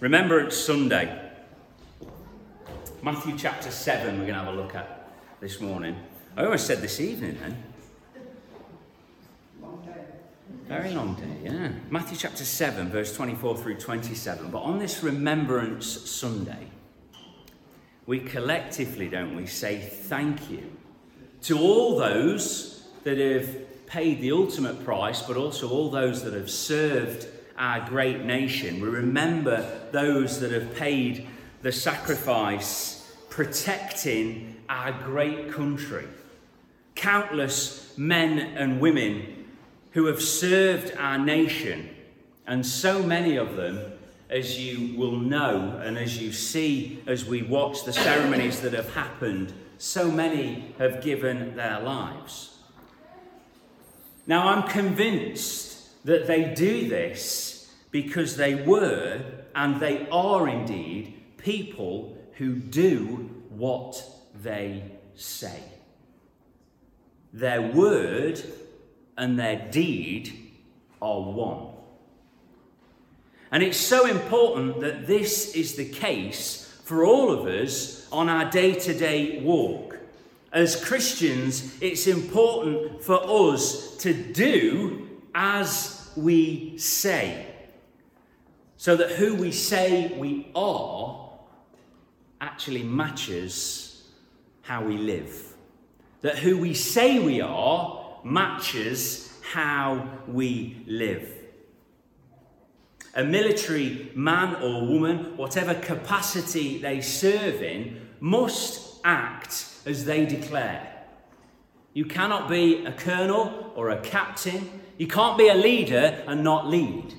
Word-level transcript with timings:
Remembrance 0.00 0.54
Sunday. 0.54 1.30
Matthew 3.02 3.38
chapter 3.38 3.70
7, 3.70 4.18
we're 4.18 4.26
going 4.26 4.34
to 4.34 4.34
have 4.34 4.48
a 4.48 4.56
look 4.56 4.74
at 4.74 5.08
this 5.40 5.58
morning. 5.60 5.96
I 6.36 6.44
almost 6.44 6.66
said 6.66 6.82
this 6.82 7.00
evening 7.00 7.38
then. 7.40 7.71
Very 10.72 10.94
long 10.94 11.14
day, 11.16 11.50
yeah. 11.52 11.68
Matthew 11.90 12.16
chapter 12.16 12.46
7, 12.46 12.88
verse 12.88 13.14
24 13.14 13.58
through 13.58 13.76
27. 13.76 14.50
But 14.50 14.60
on 14.60 14.78
this 14.78 15.02
Remembrance 15.02 15.86
Sunday, 16.10 16.66
we 18.06 18.20
collectively, 18.20 19.06
don't 19.10 19.36
we, 19.36 19.44
say 19.44 19.78
thank 19.78 20.50
you 20.50 20.72
to 21.42 21.58
all 21.58 21.98
those 21.98 22.88
that 23.04 23.18
have 23.18 23.86
paid 23.86 24.22
the 24.22 24.32
ultimate 24.32 24.82
price, 24.82 25.20
but 25.20 25.36
also 25.36 25.68
all 25.68 25.90
those 25.90 26.24
that 26.24 26.32
have 26.32 26.50
served 26.50 27.26
our 27.58 27.86
great 27.86 28.24
nation. 28.24 28.80
We 28.80 28.88
remember 28.88 29.88
those 29.90 30.40
that 30.40 30.52
have 30.52 30.74
paid 30.74 31.26
the 31.60 31.70
sacrifice, 31.70 33.14
protecting 33.28 34.56
our 34.70 34.90
great 35.04 35.52
country. 35.52 36.06
Countless 36.94 37.92
men 37.98 38.38
and 38.56 38.80
women 38.80 39.41
who 39.92 40.06
have 40.06 40.22
served 40.22 40.94
our 40.96 41.18
nation, 41.18 41.88
and 42.46 42.64
so 42.64 43.02
many 43.02 43.36
of 43.36 43.56
them, 43.56 43.78
as 44.30 44.58
you 44.58 44.96
will 44.96 45.16
know, 45.16 45.80
and 45.82 45.98
as 45.98 46.20
you 46.20 46.32
see 46.32 47.02
as 47.06 47.24
we 47.24 47.42
watch 47.42 47.84
the 47.84 47.92
ceremonies 47.92 48.60
that 48.60 48.72
have 48.72 48.94
happened, 48.94 49.52
so 49.78 50.10
many 50.10 50.74
have 50.78 51.02
given 51.02 51.56
their 51.56 51.80
lives. 51.80 52.56
Now, 54.26 54.48
I'm 54.48 54.68
convinced 54.68 56.04
that 56.04 56.26
they 56.26 56.54
do 56.54 56.88
this 56.88 57.70
because 57.90 58.36
they 58.36 58.54
were 58.54 59.20
and 59.54 59.80
they 59.80 60.08
are 60.10 60.48
indeed 60.48 61.14
people 61.36 62.16
who 62.34 62.54
do 62.54 63.30
what 63.50 64.02
they 64.42 64.84
say. 65.14 65.60
Their 67.32 67.62
word 67.62 68.42
and 69.16 69.38
their 69.38 69.68
deed 69.70 70.50
are 71.00 71.20
one. 71.20 71.68
And 73.50 73.62
it's 73.62 73.76
so 73.76 74.06
important 74.06 74.80
that 74.80 75.06
this 75.06 75.54
is 75.54 75.74
the 75.74 75.88
case 75.88 76.80
for 76.84 77.04
all 77.04 77.30
of 77.30 77.46
us 77.46 78.08
on 78.10 78.28
our 78.28 78.50
day 78.50 78.74
to 78.74 78.94
day 78.94 79.40
walk. 79.42 79.98
As 80.52 80.82
Christians, 80.82 81.76
it's 81.80 82.06
important 82.06 83.02
for 83.02 83.20
us 83.52 83.96
to 83.98 84.14
do 84.14 85.08
as 85.34 86.10
we 86.16 86.76
say 86.78 87.46
so 88.82 88.96
that 88.96 89.12
who 89.12 89.36
we 89.36 89.52
say 89.52 90.08
we 90.18 90.50
are 90.56 91.30
actually 92.40 92.82
matches 92.82 94.08
how 94.62 94.82
we 94.84 94.96
live. 94.96 95.54
That 96.22 96.38
who 96.38 96.58
we 96.58 96.74
say 96.74 97.20
we 97.20 97.40
are 97.40 98.01
matches 98.24 99.40
how 99.52 100.18
we 100.28 100.84
live. 100.86 101.28
A 103.14 103.24
military 103.24 104.10
man 104.14 104.54
or 104.56 104.86
woman, 104.86 105.36
whatever 105.36 105.74
capacity 105.74 106.78
they 106.78 107.00
serve 107.00 107.62
in, 107.62 108.08
must 108.20 109.00
act 109.04 109.66
as 109.84 110.04
they 110.04 110.24
declare. 110.24 110.88
You 111.92 112.06
cannot 112.06 112.48
be 112.48 112.86
a 112.86 112.92
colonel 112.92 113.72
or 113.74 113.90
a 113.90 114.00
captain. 114.00 114.80
You 114.96 115.06
can't 115.06 115.36
be 115.36 115.48
a 115.48 115.54
leader 115.54 116.24
and 116.26 116.42
not 116.42 116.66
lead. 116.66 117.14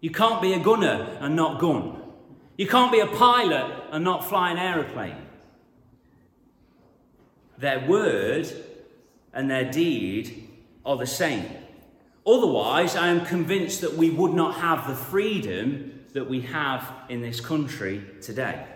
You 0.00 0.10
can't 0.10 0.42
be 0.42 0.52
a 0.52 0.58
gunner 0.58 1.16
and 1.20 1.34
not 1.34 1.58
gun. 1.58 2.02
You 2.58 2.66
can't 2.66 2.92
be 2.92 3.00
a 3.00 3.06
pilot 3.06 3.84
and 3.92 4.04
not 4.04 4.28
fly 4.28 4.50
an 4.50 4.58
aeroplane. 4.58 5.16
Their 7.56 7.88
word 7.88 8.46
and 9.32 9.50
their 9.50 9.70
deed 9.70 10.48
are 10.84 10.96
the 10.96 11.06
same. 11.06 11.46
Otherwise, 12.26 12.96
I 12.96 13.08
am 13.08 13.24
convinced 13.24 13.80
that 13.80 13.94
we 13.94 14.10
would 14.10 14.34
not 14.34 14.56
have 14.56 14.86
the 14.86 14.94
freedom 14.94 16.04
that 16.12 16.28
we 16.28 16.42
have 16.42 16.90
in 17.08 17.22
this 17.22 17.40
country 17.40 18.02
today. 18.20 18.66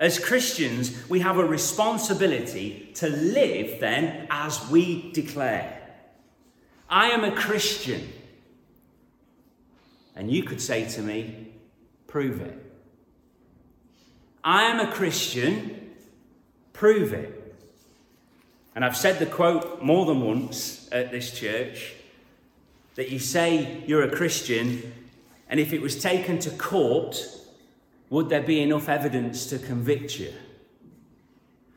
As 0.00 0.18
Christians, 0.18 1.08
we 1.08 1.20
have 1.20 1.38
a 1.38 1.44
responsibility 1.44 2.90
to 2.96 3.08
live 3.08 3.78
then 3.78 4.26
as 4.30 4.68
we 4.68 5.12
declare. 5.12 5.80
I 6.90 7.10
am 7.10 7.24
a 7.24 7.32
Christian. 7.32 8.12
And 10.16 10.30
you 10.30 10.42
could 10.42 10.60
say 10.60 10.88
to 10.90 11.02
me, 11.02 11.52
prove 12.06 12.40
it. 12.40 12.58
I 14.44 14.64
am 14.64 14.80
a 14.80 14.90
Christian, 14.92 15.92
prove 16.72 17.12
it. 17.12 17.41
And 18.74 18.84
I've 18.84 18.96
said 18.96 19.18
the 19.18 19.26
quote 19.26 19.82
more 19.82 20.06
than 20.06 20.22
once 20.22 20.88
at 20.92 21.10
this 21.10 21.30
church 21.30 21.94
that 22.94 23.10
you 23.10 23.18
say 23.18 23.82
you're 23.86 24.02
a 24.02 24.10
Christian, 24.10 24.92
and 25.48 25.60
if 25.60 25.72
it 25.72 25.80
was 25.80 26.00
taken 26.00 26.38
to 26.40 26.50
court, 26.50 27.22
would 28.10 28.28
there 28.28 28.42
be 28.42 28.60
enough 28.60 28.88
evidence 28.88 29.46
to 29.46 29.58
convict 29.58 30.18
you? 30.18 30.32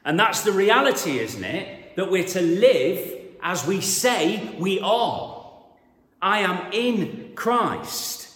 And 0.03 0.19
that's 0.19 0.43
the 0.43 0.51
reality, 0.51 1.19
isn't 1.19 1.43
it? 1.43 1.95
That 1.95 2.11
we're 2.11 2.27
to 2.27 2.41
live 2.41 3.21
as 3.41 3.65
we 3.65 3.81
say 3.81 4.55
we 4.59 4.79
are. 4.79 5.43
I 6.21 6.39
am 6.39 6.71
in 6.71 7.31
Christ. 7.35 8.29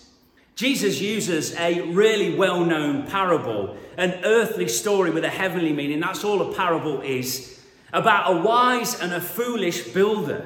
Jesus 0.55 0.99
uses 0.99 1.55
a 1.55 1.81
really 1.81 2.35
well 2.35 2.65
known 2.65 3.07
parable, 3.07 3.77
an 3.97 4.19
earthly 4.23 4.67
story 4.67 5.09
with 5.09 5.23
a 5.23 5.29
heavenly 5.29 5.73
meaning. 5.73 5.99
That's 5.99 6.23
all 6.23 6.41
a 6.41 6.53
parable 6.53 7.01
is 7.01 7.58
about 7.93 8.35
a 8.35 8.41
wise 8.41 8.99
and 8.99 9.13
a 9.13 9.21
foolish 9.21 9.89
builder 9.89 10.45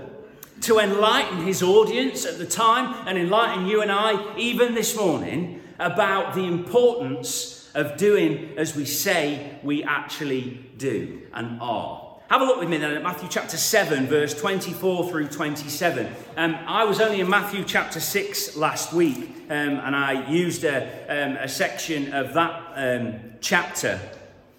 to 0.61 0.79
enlighten 0.79 1.45
his 1.45 1.61
audience 1.61 2.25
at 2.25 2.37
the 2.37 2.45
time 2.45 3.07
and 3.07 3.17
enlighten 3.17 3.65
you 3.65 3.81
and 3.81 3.91
I 3.91 4.37
even 4.37 4.73
this 4.73 4.95
morning 4.95 5.61
about 5.79 6.35
the 6.35 6.43
importance 6.43 7.69
of 7.75 7.97
doing 7.97 8.53
as 8.57 8.75
we 8.75 8.85
say 8.85 9.57
we 9.63 9.83
actually 9.83 10.63
do 10.77 11.21
and 11.33 11.59
are. 11.61 12.03
Have 12.29 12.41
a 12.41 12.45
look 12.45 12.59
with 12.59 12.69
me 12.69 12.77
then 12.77 12.93
at 12.93 13.03
Matthew 13.03 13.27
chapter 13.29 13.57
7, 13.57 14.07
verse 14.07 14.33
24 14.33 15.09
through 15.09 15.27
27. 15.27 16.07
Um, 16.37 16.55
I 16.65 16.85
was 16.85 17.01
only 17.01 17.19
in 17.19 17.29
Matthew 17.29 17.63
chapter 17.63 17.99
6 17.99 18.55
last 18.55 18.93
week, 18.93 19.35
um, 19.49 19.79
and 19.79 19.95
I 19.95 20.27
used 20.29 20.63
a, 20.63 20.83
um, 21.09 21.35
a 21.37 21.47
section 21.47 22.13
of 22.13 22.33
that 22.33 22.71
um, 22.75 23.19
chapter. 23.41 23.99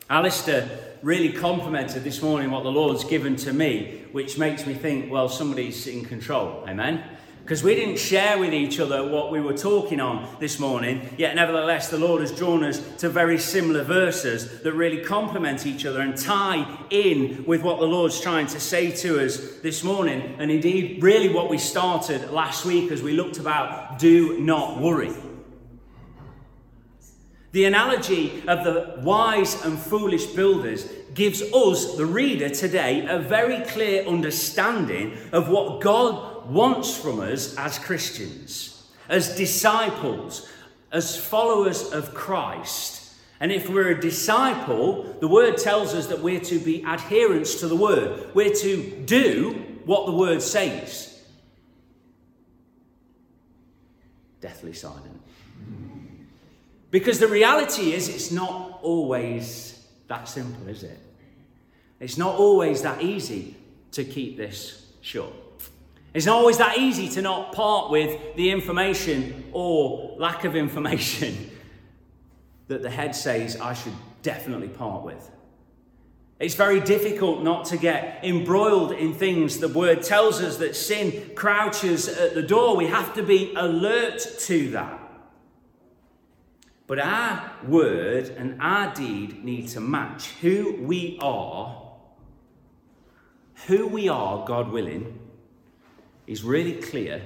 Alistair 0.08 0.68
really 1.04 1.32
complimented 1.32 2.02
this 2.02 2.22
morning 2.22 2.50
what 2.50 2.62
the 2.64 2.72
Lord's 2.72 3.04
given 3.04 3.36
to 3.36 3.52
me, 3.52 4.04
which 4.12 4.38
makes 4.38 4.66
me 4.66 4.72
think, 4.72 5.12
well, 5.12 5.28
somebody's 5.28 5.86
in 5.86 6.04
control. 6.04 6.64
Amen 6.66 7.04
because 7.44 7.62
we 7.62 7.74
didn't 7.74 7.98
share 7.98 8.38
with 8.38 8.54
each 8.54 8.80
other 8.80 9.06
what 9.06 9.30
we 9.30 9.38
were 9.38 9.52
talking 9.52 10.00
on 10.00 10.34
this 10.40 10.58
morning. 10.58 11.06
Yet, 11.18 11.34
nevertheless, 11.34 11.90
the 11.90 11.98
Lord 11.98 12.22
has 12.22 12.32
drawn 12.32 12.64
us 12.64 12.80
to 13.00 13.10
very 13.10 13.36
similar 13.36 13.84
verses 13.84 14.62
that 14.62 14.72
really 14.72 15.04
complement 15.04 15.66
each 15.66 15.84
other 15.84 16.00
and 16.00 16.16
tie 16.16 16.66
in 16.88 17.44
with 17.44 17.60
what 17.60 17.80
the 17.80 17.86
Lord's 17.86 18.18
trying 18.18 18.46
to 18.46 18.58
say 18.58 18.92
to 18.92 19.22
us 19.22 19.58
this 19.58 19.84
morning. 19.84 20.36
And 20.38 20.50
indeed, 20.50 21.02
really 21.02 21.28
what 21.28 21.50
we 21.50 21.58
started 21.58 22.30
last 22.30 22.64
week 22.64 22.90
as 22.90 23.02
we 23.02 23.12
looked 23.12 23.36
about 23.36 23.98
do 23.98 24.40
not 24.40 24.80
worry. 24.80 25.12
The 27.54 27.66
analogy 27.66 28.42
of 28.48 28.64
the 28.64 28.96
wise 29.04 29.64
and 29.64 29.78
foolish 29.78 30.26
builders 30.26 30.90
gives 31.14 31.40
us, 31.40 31.96
the 31.96 32.04
reader 32.04 32.48
today, 32.48 33.06
a 33.06 33.20
very 33.20 33.64
clear 33.66 34.04
understanding 34.08 35.16
of 35.30 35.48
what 35.48 35.80
God 35.80 36.50
wants 36.50 36.96
from 36.96 37.20
us 37.20 37.56
as 37.56 37.78
Christians, 37.78 38.90
as 39.08 39.36
disciples, 39.36 40.48
as 40.90 41.16
followers 41.16 41.92
of 41.92 42.12
Christ. 42.12 43.14
And 43.38 43.52
if 43.52 43.70
we're 43.70 43.90
a 43.90 44.00
disciple, 44.00 45.04
the 45.20 45.28
word 45.28 45.56
tells 45.56 45.94
us 45.94 46.08
that 46.08 46.20
we're 46.20 46.40
to 46.40 46.58
be 46.58 46.84
adherents 46.84 47.60
to 47.60 47.68
the 47.68 47.76
word. 47.76 48.34
We're 48.34 48.52
to 48.52 49.04
do 49.06 49.52
what 49.84 50.06
the 50.06 50.12
word 50.12 50.42
says. 50.42 51.22
Deathly 54.40 54.72
silent. 54.72 55.20
Because 56.94 57.18
the 57.18 57.26
reality 57.26 57.92
is, 57.92 58.08
it's 58.08 58.30
not 58.30 58.78
always 58.80 59.84
that 60.06 60.28
simple, 60.28 60.68
is 60.68 60.84
it? 60.84 60.96
It's 61.98 62.16
not 62.16 62.36
always 62.36 62.82
that 62.82 63.02
easy 63.02 63.56
to 63.90 64.04
keep 64.04 64.36
this 64.36 64.86
short. 65.00 65.32
It's 66.12 66.24
not 66.24 66.36
always 66.36 66.58
that 66.58 66.78
easy 66.78 67.08
to 67.08 67.20
not 67.20 67.52
part 67.52 67.90
with 67.90 68.36
the 68.36 68.48
information 68.48 69.42
or 69.50 70.14
lack 70.18 70.44
of 70.44 70.54
information 70.54 71.50
that 72.68 72.82
the 72.82 72.90
head 72.90 73.16
says 73.16 73.60
I 73.60 73.74
should 73.74 73.96
definitely 74.22 74.68
part 74.68 75.02
with. 75.02 75.28
It's 76.38 76.54
very 76.54 76.78
difficult 76.78 77.42
not 77.42 77.64
to 77.66 77.76
get 77.76 78.20
embroiled 78.22 78.92
in 78.92 79.14
things. 79.14 79.58
The 79.58 79.66
word 79.66 80.04
tells 80.04 80.40
us 80.40 80.58
that 80.58 80.76
sin 80.76 81.32
crouches 81.34 82.06
at 82.06 82.34
the 82.34 82.42
door. 82.42 82.76
We 82.76 82.86
have 82.86 83.14
to 83.14 83.24
be 83.24 83.52
alert 83.56 84.24
to 84.42 84.70
that. 84.70 85.03
But 86.86 86.98
our 86.98 87.50
word 87.66 88.28
and 88.36 88.60
our 88.60 88.92
deed 88.94 89.42
need 89.42 89.68
to 89.68 89.80
match 89.80 90.28
who 90.42 90.76
we 90.82 91.18
are. 91.22 91.82
Who 93.66 93.86
we 93.86 94.08
are, 94.08 94.44
God 94.44 94.70
willing, 94.70 95.18
is 96.26 96.42
really 96.42 96.74
clear 96.74 97.22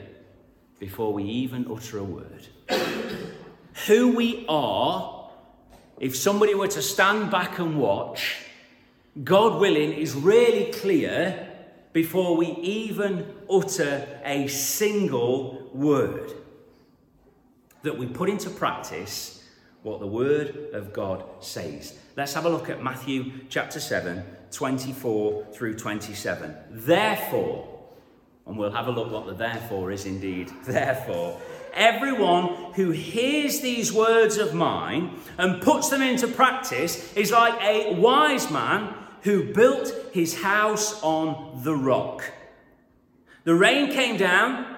before 0.79 1.13
we 1.13 1.25
even 1.25 1.67
utter 1.71 1.99
a 1.99 2.05
word. 2.05 2.47
who 3.87 4.15
we 4.15 4.45
are, 4.49 5.31
if 5.99 6.17
somebody 6.17 6.55
were 6.55 6.69
to 6.69 6.83
stand 6.83 7.33
back 7.33 7.59
and 7.59 7.79
watch, 7.79 8.37
God 9.25 9.61
willing, 9.61 9.93
is 9.93 10.15
really 10.15 10.71
clear 10.73 11.49
before 11.93 12.37
we 12.37 12.47
even 12.47 13.27
utter 13.51 14.21
a 14.25 14.47
single 14.47 15.69
word. 15.75 16.33
That 17.83 17.99
we 17.99 18.07
put 18.07 18.29
into 18.29 18.51
practice 18.51 19.38
what 19.83 20.01
the 20.01 20.07
Word 20.07 20.71
of 20.73 20.93
God 20.93 21.25
says. 21.41 21.99
Let's 22.17 22.35
have 22.35 22.45
a 22.45 22.49
look 22.49 22.69
at 22.69 22.83
Matthew 22.83 23.33
chapter 23.49 23.81
7, 23.81 24.25
24 24.51 25.47
through 25.53 25.75
27. 25.77 26.55
Therefore, 26.71 27.79
and 28.47 28.57
we'll 28.57 28.73
have 28.73 28.89
a 28.89 28.91
look 28.91 29.13
what 29.13 29.27
the 29.27 29.35
therefore 29.35 29.93
is 29.93 30.07
indeed. 30.07 30.51
Therefore, 30.65 31.39
everyone 31.75 32.73
who 32.75 32.91
hears 32.91 33.61
these 33.61 33.93
words 33.93 34.39
of 34.39 34.55
mine 34.55 35.19
and 35.37 35.61
puts 35.61 35.91
them 35.91 36.01
into 36.01 36.27
practice 36.27 37.13
is 37.15 37.31
like 37.31 37.61
a 37.63 37.95
wise 37.95 38.51
man 38.51 38.95
who 39.23 39.53
built 39.53 39.93
his 40.13 40.41
house 40.41 41.01
on 41.03 41.61
the 41.63 41.75
rock. 41.75 42.33
The 43.45 43.55
rain 43.55 43.93
came 43.93 44.17
down, 44.17 44.78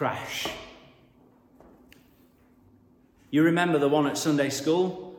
crash. 0.00 0.46
You 3.30 3.42
remember 3.42 3.78
the 3.78 3.86
one 3.86 4.06
at 4.06 4.16
Sunday 4.16 4.48
school? 4.48 5.14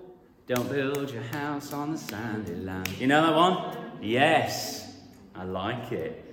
Don't 0.48 0.68
build 0.68 1.12
your 1.12 1.22
house 1.22 1.72
on 1.72 1.92
the 1.92 2.00
sandy 2.00 2.56
land. 2.56 2.90
You 2.98 3.06
know 3.06 3.22
that 3.22 3.36
one? 3.36 3.78
Yes, 4.02 4.98
I 5.36 5.44
like 5.44 5.92
it. 5.92 6.26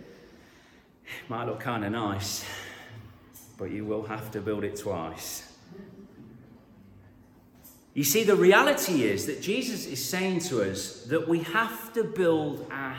It 1.05 1.29
might 1.29 1.45
look 1.45 1.61
kind 1.61 1.85
of 1.85 1.93
nice, 1.93 2.43
but 3.59 3.71
you 3.71 3.85
will 3.85 4.05
have 4.05 4.31
to 4.31 4.41
build 4.41 4.65
it 4.65 4.77
twice. 4.77 5.53
You 7.93 8.03
see, 8.03 8.25
the 8.25 8.35
reality 8.35 9.03
is 9.03 9.27
that 9.27 9.43
Jesus 9.43 9.85
is 9.85 10.03
saying 10.03 10.41
to 10.49 10.63
us 10.63 11.03
that 11.11 11.29
we 11.29 11.41
have 11.41 11.93
to 11.93 12.03
build 12.03 12.67
our 12.71 12.97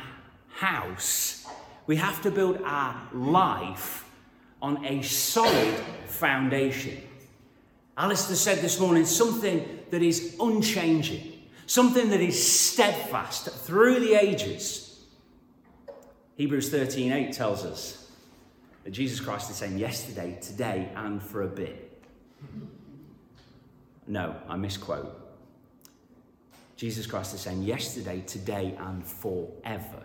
house, 0.50 1.48
we 1.88 1.96
have 1.96 2.22
to 2.22 2.30
build 2.30 2.62
our 2.63 3.01
life 3.12 4.06
on 4.61 4.85
a 4.85 5.01
solid 5.01 5.75
foundation. 6.06 7.01
Alistair 7.97 8.35
said 8.35 8.59
this 8.59 8.79
morning 8.79 9.06
something 9.06 9.79
that 9.91 10.01
is 10.01 10.35
unchanging, 10.39 11.41
something 11.65 12.09
that 12.09 12.21
is 12.21 12.41
steadfast 12.41 13.50
through 13.50 14.00
the 14.00 14.13
ages. 14.13 15.06
Hebrews 16.35 16.69
13 16.69 17.11
8 17.11 17.33
tells 17.33 17.65
us 17.65 18.09
that 18.83 18.91
Jesus 18.91 19.19
Christ 19.19 19.50
is 19.50 19.57
saying 19.57 19.77
yesterday, 19.77 20.38
today, 20.41 20.89
and 20.95 21.21
for 21.21 21.44
a 21.44 21.47
bit. 21.47 22.01
No, 24.07 24.35
I 24.47 24.55
misquote. 24.55 25.15
Jesus 26.75 27.05
Christ 27.05 27.33
is 27.33 27.41
saying 27.41 27.63
yesterday, 27.63 28.23
today, 28.25 28.75
and 28.79 29.05
forever. 29.05 30.01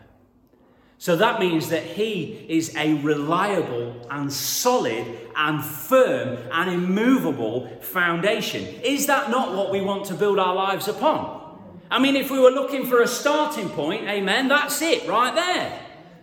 So 1.04 1.16
that 1.16 1.38
means 1.38 1.68
that 1.68 1.82
he 1.82 2.46
is 2.48 2.74
a 2.76 2.94
reliable 2.94 3.94
and 4.10 4.32
solid 4.32 5.04
and 5.36 5.62
firm 5.62 6.38
and 6.50 6.70
immovable 6.70 7.68
foundation. 7.82 8.64
Is 8.82 9.04
that 9.08 9.28
not 9.28 9.54
what 9.54 9.70
we 9.70 9.82
want 9.82 10.06
to 10.06 10.14
build 10.14 10.38
our 10.38 10.54
lives 10.54 10.88
upon? 10.88 11.58
I 11.90 11.98
mean, 11.98 12.16
if 12.16 12.30
we 12.30 12.38
were 12.38 12.48
looking 12.48 12.86
for 12.86 13.02
a 13.02 13.06
starting 13.06 13.68
point, 13.68 14.08
amen, 14.08 14.48
that's 14.48 14.80
it 14.80 15.06
right 15.06 15.34
there. 15.34 15.78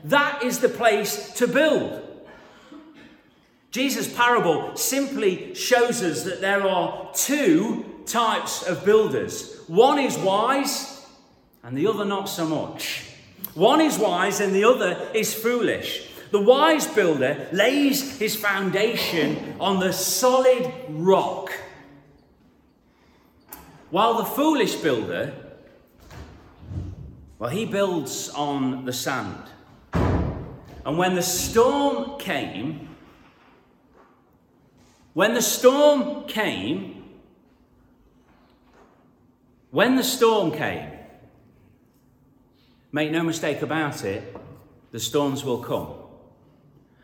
That 0.05 0.41
is 0.41 0.61
the 0.61 0.69
place 0.69 1.31
to 1.33 1.47
build. 1.47 2.01
Jesus' 3.69 4.11
parable 4.11 4.75
simply 4.75 5.53
shows 5.53 6.01
us 6.01 6.23
that 6.23 6.41
there 6.41 6.67
are 6.67 7.11
two 7.13 7.85
types 8.07 8.63
of 8.63 8.83
builders 8.83 9.61
one 9.67 9.99
is 9.99 10.17
wise, 10.17 11.05
and 11.61 11.77
the 11.77 11.85
other 11.85 12.03
not 12.03 12.27
so 12.27 12.47
much. 12.47 13.10
One 13.53 13.81
is 13.81 13.99
wise, 13.99 14.39
and 14.39 14.55
the 14.55 14.63
other 14.63 15.09
is 15.13 15.33
foolish. 15.33 16.07
The 16.31 16.39
wise 16.39 16.87
builder 16.87 17.49
lays 17.51 18.17
his 18.17 18.35
foundation 18.35 19.55
on 19.59 19.79
the 19.79 19.91
solid 19.91 20.71
rock, 20.89 21.51
while 23.89 24.13
the 24.13 24.23
foolish 24.23 24.75
builder, 24.75 25.33
well, 27.37 27.49
he 27.49 27.65
builds 27.65 28.29
on 28.29 28.85
the 28.85 28.93
sand. 28.93 29.43
And 30.85 30.97
when 30.97 31.15
the 31.15 31.21
storm 31.21 32.17
came, 32.17 32.87
when 35.13 35.33
the 35.33 35.41
storm 35.41 36.25
came, 36.27 37.03
when 39.71 39.97
the 39.97 40.03
storm 40.03 40.51
came, 40.51 40.89
make 42.91 43.11
no 43.11 43.23
mistake 43.23 43.61
about 43.61 44.03
it, 44.03 44.35
the 44.91 44.99
storms 44.99 45.43
will 45.43 45.63
come. 45.63 45.93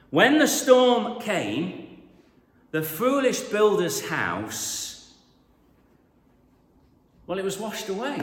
When 0.10 0.39
the 0.39 0.48
storm 0.48 1.20
came, 1.20 2.01
the 2.72 2.84
foolish 2.84 3.39
builder's 3.41 4.08
house, 4.08 5.13
well, 7.25 7.39
it 7.39 7.46
was 7.46 7.58
washed 7.58 7.89
away. 7.89 8.22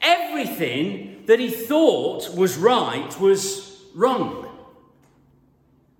Everything 0.00 1.24
that 1.26 1.38
he 1.38 1.50
thought 1.50 2.34
was 2.34 2.56
right 2.56 3.18
was 3.18 3.82
wrong. 3.94 4.46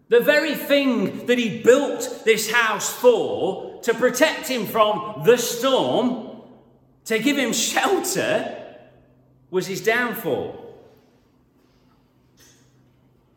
The 0.08 0.20
very 0.20 0.54
thing 0.54 1.26
that 1.26 1.38
he 1.38 1.62
built 1.62 2.22
this 2.24 2.50
house 2.50 2.90
for, 2.90 3.80
to 3.82 3.94
protect 3.94 4.48
him 4.48 4.66
from 4.66 5.22
the 5.24 5.36
storm, 5.36 6.42
to 7.06 7.18
give 7.18 7.36
him 7.36 7.52
shelter, 7.52 8.57
was 9.50 9.66
his 9.66 9.82
downfall. 9.82 10.64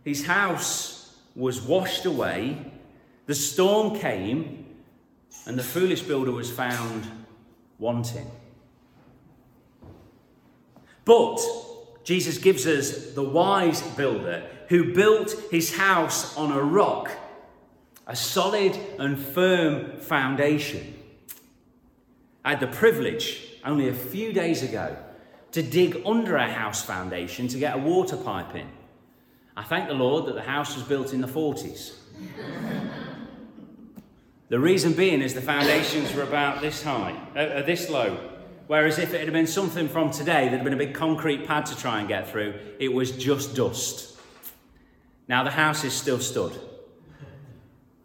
His 0.04 0.26
house 0.26 1.16
was 1.36 1.62
washed 1.62 2.06
away, 2.06 2.72
the 3.28 3.36
storm 3.36 3.98
came, 3.98 4.66
and 5.46 5.58
the 5.58 5.64
foolish 5.64 6.02
builder 6.02 6.32
was 6.32 6.52
found 6.52 7.08
wanting. 7.80 8.30
But 11.06 11.40
Jesus 12.04 12.38
gives 12.38 12.68
us 12.68 13.14
the 13.14 13.24
wise 13.24 13.82
builder 13.82 14.44
who 14.70 14.94
built 14.94 15.36
his 15.52 15.76
house 15.76 16.36
on 16.38 16.52
a 16.52 16.62
rock, 16.62 17.12
a 18.08 18.16
solid 18.16 18.78
and 19.00 19.18
firm 19.18 20.00
foundation. 20.00 20.96
I 22.44 22.52
had 22.52 22.60
the 22.60 22.68
privilege 22.68 23.48
only 23.64 23.88
a 23.88 23.94
few 23.94 24.34
days 24.34 24.64
ago 24.64 24.98
to 25.52 25.62
dig 25.62 26.02
under 26.06 26.38
a 26.38 26.52
house 26.52 26.84
foundation 26.84 27.48
to 27.50 27.60
get 27.60 27.76
a 27.76 27.78
water 27.78 28.18
pipe 28.18 28.56
in. 28.56 28.68
I 29.56 29.64
thank 29.64 29.88
the 29.88 29.94
Lord 29.94 30.26
that 30.28 30.36
the 30.36 30.42
house 30.42 30.76
was 30.76 30.84
built 30.84 31.14
in 31.14 31.22
the 31.22 31.28
40s. 31.28 31.96
the 34.50 34.60
reason 34.60 34.94
being 34.94 35.22
is 35.22 35.34
the 35.34 35.42
foundations 35.42 36.14
were 36.14 36.24
about 36.24 36.62
this 36.62 36.82
high, 36.84 37.20
uh, 37.36 37.40
uh, 37.40 37.62
this 37.66 37.90
low. 37.90 38.18
Whereas 38.68 38.98
if 38.98 39.14
it 39.14 39.22
had 39.22 39.34
been 39.34 39.48
something 39.48 39.90
from 39.90 40.12
today, 40.12 40.48
there'd 40.48 40.54
have 40.54 40.64
been 40.64 40.74
a 40.74 40.78
big 40.78 40.94
concrete 40.94 41.46
pad 41.46 41.66
to 41.66 41.78
try 41.78 42.00
and 42.00 42.08
get 42.08 42.30
through, 42.30 42.54
it 42.80 42.94
was 42.94 43.12
just 43.12 43.54
dust. 43.54 44.18
Now, 45.28 45.44
the 45.44 45.52
house 45.52 45.84
is 45.84 45.94
still 45.94 46.20
stood 46.20 46.58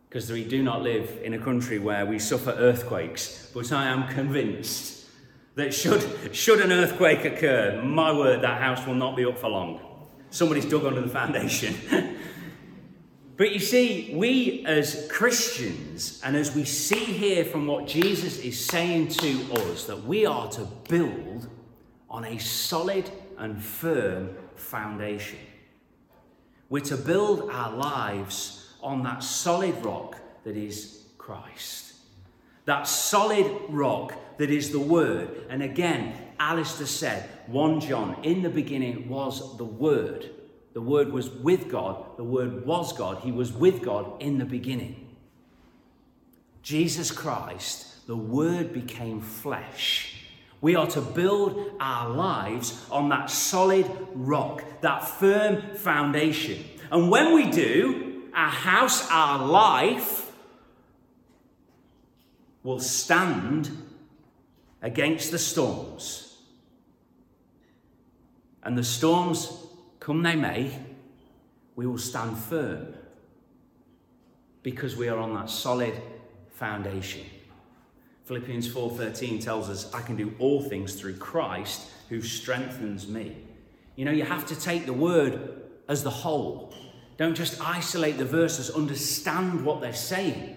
because 0.09 0.31
we 0.31 0.45
do 0.45 0.62
not 0.62 0.83
live 0.83 1.21
in 1.23 1.35
a 1.35 1.38
country 1.38 1.79
where 1.79 2.07
we 2.07 2.19
suffer 2.19 2.50
earthquakes, 2.50 3.50
but 3.55 3.71
I 3.71 3.87
am 3.87 4.09
convinced 4.09 4.96
that 5.56 5.72
should, 5.72 6.34
should 6.34 6.60
an 6.60 6.70
earthquake 6.70 7.25
occur, 7.25 7.80
my 7.82 8.12
word, 8.12 8.42
that 8.42 8.60
house 8.60 8.86
will 8.86 8.94
not 8.94 9.16
be 9.16 9.25
up 9.25 9.38
for 9.38 9.48
long. 9.48 9.80
Somebody's 10.30 10.66
dug 10.66 10.84
under 10.84 11.00
the 11.00 11.08
foundation. 11.08 11.75
but 13.38 13.52
you 13.52 13.58
see, 13.58 14.12
we 14.14 14.64
as 14.66 15.08
Christians, 15.10 16.20
and 16.22 16.36
as 16.36 16.54
we 16.54 16.64
see 16.64 17.04
here 17.04 17.44
from 17.44 17.66
what 17.66 17.86
Jesus 17.86 18.38
is 18.38 18.62
saying 18.62 19.08
to 19.08 19.52
us, 19.54 19.84
that 19.86 20.04
we 20.04 20.26
are 20.26 20.48
to 20.50 20.68
build 20.88 21.48
on 22.10 22.25
a 22.26 22.38
solid 22.38 23.10
and 23.38 23.62
firm 23.62 24.36
foundation. 24.56 25.38
We're 26.68 26.80
to 26.84 26.96
build 26.96 27.50
our 27.50 27.75
lives 27.75 28.75
on 28.82 29.02
that 29.04 29.22
solid 29.22 29.82
rock 29.82 30.18
that 30.44 30.56
is 30.56 31.04
Christ. 31.16 31.86
That 32.66 32.87
solid 32.87 33.50
rock 33.68 34.14
that 34.38 34.50
is 34.50 34.70
the 34.70 34.80
Word. 34.80 35.46
And 35.49 35.62
again, 35.62 36.14
Alistair 36.38 36.87
said, 36.87 37.28
1 37.46 37.80
John, 37.80 38.16
in 38.23 38.42
the 38.42 38.50
beginning 38.50 39.08
was 39.08 39.56
the 39.56 39.64
Word. 39.64 40.30
The 40.75 40.82
Word 40.82 41.11
was 41.11 41.30
with 41.30 41.70
God. 41.70 42.04
The 42.18 42.25
Word 42.25 42.66
was 42.66 42.92
God. 42.92 43.23
He 43.23 43.32
was 43.32 43.52
with 43.52 43.82
God 43.82 44.20
in 44.20 44.38
the 44.38 44.44
beginning. 44.44 45.16
Jesus 46.62 47.11
Christ, 47.11 48.06
the 48.06 48.16
Word 48.16 48.73
became 48.73 49.20
flesh. 49.20 50.12
We 50.61 50.75
are 50.75 50.87
to 50.88 51.00
build 51.00 51.76
our 51.80 52.11
lives 52.11 52.85
on 52.90 53.08
that 53.11 53.30
solid 53.30 53.90
rock, 54.14 54.64
that 54.80 55.06
firm 55.06 55.76
foundation. 55.76 56.64
And 56.90 57.11
when 57.11 57.35
we 57.35 57.50
do, 57.50 58.25
our 58.35 58.50
house, 58.50 59.08
our 59.11 59.46
life 59.46 60.25
will 62.66 62.80
stand 62.80 63.70
against 64.82 65.30
the 65.30 65.38
storms. 65.38 66.38
And 68.64 68.76
the 68.76 68.82
storms, 68.82 69.52
come 70.00 70.25
they 70.25 70.35
may, 70.35 70.76
we 71.76 71.87
will 71.87 71.96
stand 71.96 72.37
firm 72.37 72.92
because 74.64 74.96
we 74.96 75.08
are 75.08 75.18
on 75.18 75.32
that 75.35 75.49
solid 75.49 75.94
foundation. 76.50 77.25
Philippians 78.25 78.66
4:13 78.66 79.40
tells 79.40 79.70
us 79.70 79.94
I 79.94 80.02
can 80.02 80.16
do 80.16 80.35
all 80.40 80.61
things 80.61 80.96
through 80.96 81.18
Christ 81.18 81.88
who 82.08 82.20
strengthens 82.20 83.06
me. 83.06 83.37
You 83.94 84.04
know, 84.04 84.11
you 84.11 84.25
have 84.25 84.44
to 84.46 84.58
take 84.58 84.87
the 84.87 84.92
word 84.92 85.62
as 85.87 86.02
the 86.02 86.11
whole. 86.11 86.75
Don't 87.16 87.37
just 87.37 87.61
isolate 87.61 88.18
the 88.18 88.25
verses, 88.25 88.70
understand 88.70 89.64
what 89.64 89.80
they're 89.80 89.94
saying. 89.94 90.56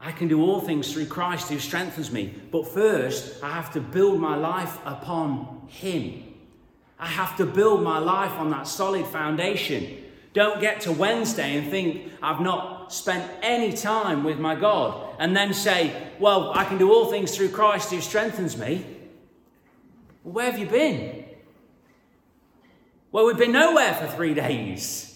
I 0.00 0.12
can 0.12 0.28
do 0.28 0.42
all 0.42 0.60
things 0.60 0.92
through 0.92 1.06
Christ 1.06 1.50
who 1.50 1.58
strengthens 1.58 2.10
me. 2.10 2.34
But 2.50 2.66
first, 2.66 3.42
I 3.44 3.50
have 3.50 3.72
to 3.74 3.80
build 3.80 4.18
my 4.18 4.34
life 4.34 4.78
upon 4.86 5.66
Him. 5.68 6.24
I 6.98 7.06
have 7.06 7.36
to 7.36 7.46
build 7.46 7.82
my 7.82 7.98
life 7.98 8.32
on 8.32 8.50
that 8.50 8.66
solid 8.66 9.06
foundation. 9.06 9.98
Don't 10.32 10.60
get 10.60 10.82
to 10.82 10.92
Wednesday 10.92 11.56
and 11.56 11.70
think 11.70 12.12
I've 12.22 12.40
not 12.40 12.92
spent 12.92 13.30
any 13.42 13.72
time 13.72 14.24
with 14.24 14.38
my 14.38 14.54
God 14.54 15.16
and 15.18 15.36
then 15.36 15.52
say, 15.52 16.08
Well, 16.18 16.52
I 16.54 16.64
can 16.64 16.78
do 16.78 16.92
all 16.92 17.06
things 17.10 17.36
through 17.36 17.50
Christ 17.50 17.90
who 17.90 18.00
strengthens 18.00 18.56
me. 18.56 18.86
Well, 20.24 20.34
where 20.34 20.50
have 20.50 20.58
you 20.58 20.66
been? 20.66 21.24
Well, 23.12 23.26
we've 23.26 23.36
been 23.36 23.52
nowhere 23.52 23.94
for 23.94 24.06
three 24.06 24.34
days. 24.46 25.09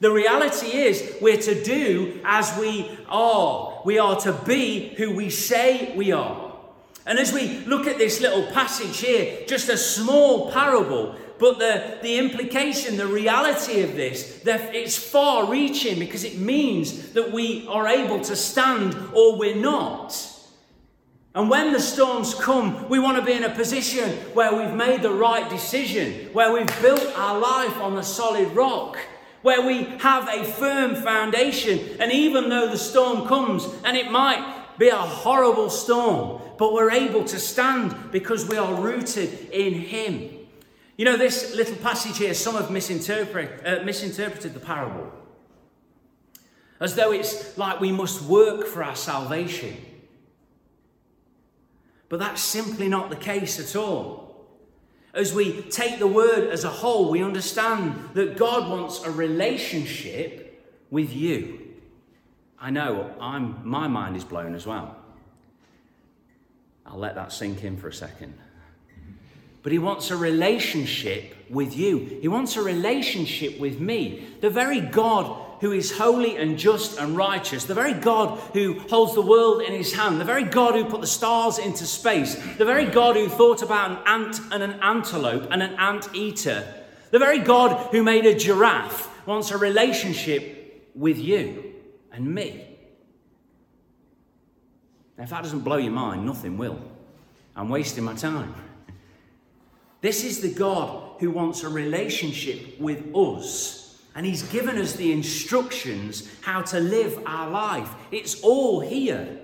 The 0.00 0.10
reality 0.10 0.66
is, 0.76 1.16
we're 1.20 1.40
to 1.42 1.62
do 1.62 2.20
as 2.24 2.56
we 2.58 2.90
are. 3.08 3.80
We 3.84 3.98
are 3.98 4.18
to 4.20 4.32
be 4.32 4.94
who 4.96 5.14
we 5.14 5.30
say 5.30 5.94
we 5.96 6.12
are. 6.12 6.52
And 7.06 7.18
as 7.18 7.32
we 7.32 7.58
look 7.60 7.86
at 7.86 7.98
this 7.98 8.20
little 8.20 8.46
passage 8.52 8.98
here, 8.98 9.44
just 9.46 9.68
a 9.68 9.76
small 9.76 10.50
parable, 10.50 11.14
but 11.38 11.58
the, 11.58 11.98
the 12.02 12.18
implication, 12.18 12.96
the 12.96 13.06
reality 13.06 13.82
of 13.82 13.94
this, 13.94 14.40
that 14.40 14.74
it's 14.74 14.96
far 14.96 15.50
reaching 15.50 15.98
because 15.98 16.24
it 16.24 16.38
means 16.38 17.12
that 17.12 17.32
we 17.32 17.66
are 17.68 17.86
able 17.86 18.20
to 18.20 18.36
stand 18.36 18.96
or 19.12 19.36
we're 19.36 19.54
not. 19.54 20.30
And 21.34 21.50
when 21.50 21.72
the 21.72 21.80
storms 21.80 22.34
come, 22.34 22.88
we 22.88 23.00
want 23.00 23.18
to 23.18 23.24
be 23.24 23.32
in 23.32 23.42
a 23.42 23.50
position 23.50 24.10
where 24.34 24.54
we've 24.54 24.74
made 24.74 25.02
the 25.02 25.12
right 25.12 25.50
decision, 25.50 26.32
where 26.32 26.52
we've 26.52 26.80
built 26.80 27.04
our 27.16 27.38
life 27.38 27.76
on 27.78 27.96
the 27.96 28.02
solid 28.02 28.48
rock, 28.54 28.98
where 29.44 29.64
we 29.64 29.84
have 30.00 30.26
a 30.28 30.42
firm 30.42 30.94
foundation. 30.94 31.78
And 32.00 32.10
even 32.10 32.48
though 32.48 32.68
the 32.68 32.78
storm 32.78 33.28
comes, 33.28 33.68
and 33.84 33.94
it 33.94 34.10
might 34.10 34.78
be 34.78 34.88
a 34.88 34.96
horrible 34.96 35.68
storm, 35.68 36.40
but 36.56 36.72
we're 36.72 36.90
able 36.90 37.24
to 37.26 37.38
stand 37.38 38.10
because 38.10 38.48
we 38.48 38.56
are 38.56 38.74
rooted 38.80 39.50
in 39.50 39.74
Him. 39.74 40.30
You 40.96 41.04
know, 41.04 41.18
this 41.18 41.54
little 41.54 41.76
passage 41.76 42.16
here, 42.16 42.32
some 42.32 42.54
have 42.54 42.70
misinterpret, 42.70 43.66
uh, 43.66 43.84
misinterpreted 43.84 44.54
the 44.54 44.60
parable 44.60 45.12
as 46.80 46.94
though 46.94 47.12
it's 47.12 47.56
like 47.56 47.80
we 47.80 47.92
must 47.92 48.22
work 48.22 48.66
for 48.66 48.82
our 48.82 48.96
salvation. 48.96 49.76
But 52.08 52.18
that's 52.18 52.42
simply 52.42 52.88
not 52.88 53.10
the 53.10 53.16
case 53.16 53.60
at 53.60 53.76
all. 53.76 54.23
As 55.14 55.32
we 55.32 55.62
take 55.62 55.98
the 55.98 56.06
word 56.06 56.50
as 56.50 56.64
a 56.64 56.68
whole, 56.68 57.10
we 57.10 57.22
understand 57.22 58.10
that 58.14 58.36
God 58.36 58.70
wants 58.70 59.02
a 59.04 59.10
relationship 59.10 60.74
with 60.90 61.12
you. 61.12 61.60
I 62.60 62.70
know, 62.70 63.14
I'm, 63.20 63.66
my 63.68 63.86
mind 63.88 64.16
is 64.16 64.24
blown 64.24 64.54
as 64.54 64.66
well. 64.66 64.96
I'll 66.84 66.98
let 66.98 67.14
that 67.14 67.32
sink 67.32 67.64
in 67.64 67.76
for 67.76 67.88
a 67.88 67.92
second 67.92 68.34
but 69.64 69.72
he 69.72 69.78
wants 69.78 70.10
a 70.10 70.16
relationship 70.16 71.34
with 71.48 71.74
you. 71.74 72.18
He 72.20 72.28
wants 72.28 72.54
a 72.56 72.62
relationship 72.62 73.58
with 73.58 73.80
me. 73.80 74.26
The 74.42 74.50
very 74.50 74.82
God 74.82 75.53
who 75.64 75.72
is 75.72 75.96
holy 75.96 76.36
and 76.36 76.58
just 76.58 76.98
and 76.98 77.16
righteous, 77.16 77.64
the 77.64 77.72
very 77.72 77.94
God 77.94 78.38
who 78.52 78.78
holds 78.80 79.14
the 79.14 79.22
world 79.22 79.62
in 79.62 79.72
his 79.72 79.94
hand, 79.94 80.20
the 80.20 80.24
very 80.24 80.44
God 80.44 80.74
who 80.74 80.84
put 80.84 81.00
the 81.00 81.06
stars 81.06 81.58
into 81.58 81.86
space, 81.86 82.34
the 82.58 82.66
very 82.66 82.84
God 82.84 83.16
who 83.16 83.30
thought 83.30 83.62
about 83.62 83.90
an 83.90 83.98
ant 84.06 84.40
and 84.52 84.62
an 84.62 84.78
antelope 84.82 85.48
and 85.50 85.62
an 85.62 85.74
ant 85.76 86.14
eater, 86.14 86.84
the 87.12 87.18
very 87.18 87.38
God 87.38 87.90
who 87.92 88.02
made 88.02 88.26
a 88.26 88.34
giraffe 88.34 89.08
wants 89.26 89.52
a 89.52 89.56
relationship 89.56 90.90
with 90.94 91.18
you 91.18 91.72
and 92.12 92.34
me. 92.34 92.66
Now, 95.16 95.24
if 95.24 95.30
that 95.30 95.44
doesn't 95.44 95.60
blow 95.60 95.78
your 95.78 95.92
mind, 95.92 96.26
nothing 96.26 96.58
will. 96.58 96.78
I'm 97.56 97.70
wasting 97.70 98.04
my 98.04 98.16
time. 98.16 98.54
This 100.02 100.24
is 100.24 100.42
the 100.42 100.52
God 100.52 101.20
who 101.20 101.30
wants 101.30 101.62
a 101.62 101.70
relationship 101.70 102.78
with 102.78 103.16
us. 103.16 103.83
And 104.14 104.24
He's 104.24 104.42
given 104.42 104.78
us 104.78 104.94
the 104.94 105.12
instructions 105.12 106.28
how 106.42 106.62
to 106.62 106.80
live 106.80 107.20
our 107.26 107.50
life. 107.50 107.90
It's 108.10 108.40
all 108.42 108.80
here. 108.80 109.40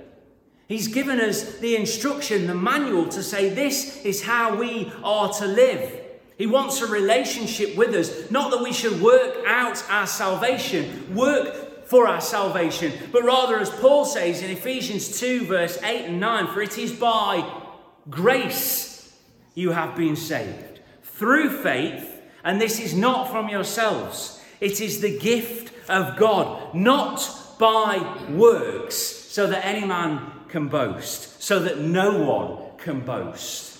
He's 0.69 0.87
given 0.87 1.21
us 1.21 1.59
the 1.59 1.75
instruction, 1.75 2.47
the 2.47 2.55
manual 2.55 3.09
to 3.09 3.25
say 3.25 3.49
this 3.49 4.05
is 4.05 4.23
how 4.23 4.55
we 4.55 4.93
are 5.03 5.33
to 5.35 5.47
live. 5.47 6.00
He 6.39 6.47
wants 6.47 6.81
a 6.81 6.87
relationship 6.87 7.77
with 7.77 7.95
us, 7.95 8.31
not 8.31 8.53
that 8.53 8.62
we 8.62 8.73
should 8.73 9.03
work 9.03 9.45
out 9.47 9.85
our 9.91 10.07
salvation, 10.07 11.15
work 11.15 11.87
for 11.87 12.07
our 12.07 12.21
salvation, 12.21 12.93
but 13.11 13.25
rather, 13.25 13.59
as 13.59 13.69
Paul 13.69 14.05
says 14.05 14.43
in 14.43 14.50
Ephesians 14.50 15.19
2, 15.19 15.45
verse 15.47 15.77
8 15.83 16.07
and 16.07 16.21
9, 16.21 16.47
for 16.47 16.62
it 16.62 16.79
is 16.79 16.93
by 16.93 17.62
grace 18.09 19.12
you 19.55 19.73
have 19.73 19.97
been 19.97 20.15
saved 20.15 20.81
through 21.03 21.62
faith, 21.62 22.23
and 22.45 22.61
this 22.61 22.79
is 22.79 22.95
not 22.95 23.29
from 23.31 23.49
yourselves. 23.49 24.40
It 24.61 24.81
is 24.81 25.00
the 25.00 25.17
gift 25.19 25.73
of 25.88 26.17
God, 26.17 26.75
not 26.75 27.57
by 27.59 28.26
works, 28.31 28.97
so 28.97 29.47
that 29.47 29.64
any 29.64 29.87
man 29.87 30.31
can 30.49 30.69
boast, 30.69 31.43
so 31.43 31.61
that 31.61 31.79
no 31.79 32.23
one 32.23 32.76
can 32.79 33.00
boast. 33.00 33.79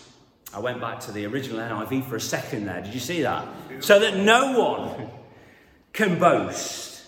I 0.53 0.59
went 0.59 0.81
back 0.81 1.01
to 1.01 1.13
the 1.13 1.27
original 1.27 1.61
NIV 1.61 2.09
for 2.09 2.17
a 2.17 2.21
second 2.21 2.67
there. 2.67 2.81
Did 2.81 2.95
you 2.95 3.01
see 3.01 3.23
that? 3.23 3.47
So 3.81 4.01
that 4.01 4.17
no 4.17 4.59
one 4.59 5.11
can 5.93 6.19
boast. 6.19 7.03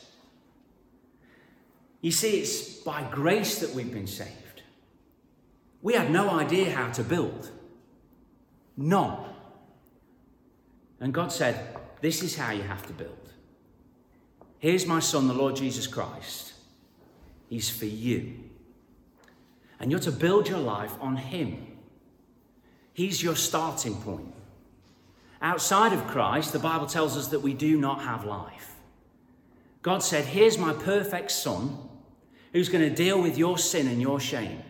You 2.01 2.11
see, 2.11 2.41
it's 2.41 2.79
by 2.83 3.03
grace 3.11 3.61
that 3.61 3.71
we've 3.71 3.93
been 3.93 4.07
saved. 4.07 4.63
We 5.83 5.95
had 5.95 6.11
no 6.11 6.31
idea 6.31 6.71
how 6.73 6.91
to 6.93 7.03
build. 7.03 7.51
None. 8.77 9.25
And 11.01 11.13
God 11.13 11.33
said, 11.33 11.77
This 12.01 12.23
is 12.23 12.37
how 12.37 12.53
you 12.53 12.63
have 12.63 12.87
to 12.87 12.93
build. 12.93 13.22
Here's 14.63 14.87
my 14.87 15.01
son, 15.01 15.27
the 15.27 15.35
Lord 15.35 15.57
Jesus 15.57 15.89
Christ. 15.89 16.53
He's 17.49 17.69
for 17.69 17.85
you. 17.85 18.35
And 19.81 19.91
you're 19.91 19.99
to 19.99 20.13
build 20.13 20.49
your 20.49 20.61
life 20.61 20.93
on 21.01 21.17
Him. 21.17 21.67
He's 22.93 23.21
your 23.21 23.35
starting 23.35 23.97
point. 23.97 24.33
Outside 25.41 25.93
of 25.93 26.07
Christ, 26.07 26.53
the 26.53 26.61
Bible 26.61 26.87
tells 26.87 27.17
us 27.17 27.27
that 27.29 27.41
we 27.41 27.55
do 27.55 27.77
not 27.77 28.03
have 28.03 28.25
life. 28.25 28.77
God 29.83 30.01
said, 30.01 30.27
Here's 30.27 30.59
my 30.59 30.73
perfect 30.73 31.33
son 31.33 31.77
who's 32.53 32.69
going 32.69 32.89
to 32.89 32.95
deal 32.95 33.21
with 33.21 33.37
your 33.37 33.59
sin 33.59 33.89
and 33.89 34.01
your 34.01 34.21
shame. 34.21 34.63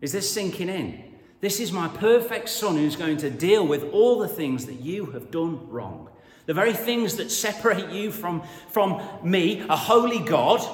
Is 0.00 0.10
this 0.10 0.28
sinking 0.28 0.68
in? 0.68 1.14
This 1.40 1.60
is 1.60 1.70
my 1.70 1.86
perfect 1.86 2.48
son 2.48 2.74
who's 2.74 2.96
going 2.96 3.18
to 3.18 3.30
deal 3.30 3.64
with 3.64 3.84
all 3.92 4.18
the 4.18 4.26
things 4.26 4.66
that 4.66 4.80
you 4.80 5.06
have 5.12 5.30
done 5.30 5.68
wrong. 5.68 6.10
The 6.46 6.54
very 6.54 6.72
things 6.72 7.16
that 7.16 7.30
separate 7.30 7.90
you 7.90 8.10
from, 8.12 8.42
from 8.68 9.02
me, 9.22 9.64
a 9.68 9.76
holy 9.76 10.20
God. 10.20 10.66